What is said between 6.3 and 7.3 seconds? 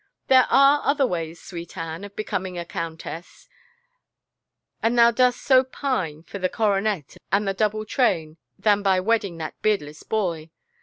the coronet